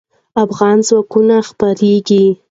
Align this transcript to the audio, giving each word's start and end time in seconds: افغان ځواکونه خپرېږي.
افغان 0.43 0.77
ځواکونه 0.87 1.35
خپرېږي. 1.49 2.23